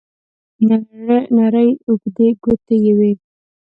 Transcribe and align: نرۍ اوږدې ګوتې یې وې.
نرۍ 1.35 1.69
اوږدې 1.87 2.27
ګوتې 2.41 2.75
یې 2.83 2.93
وې. 2.97 3.11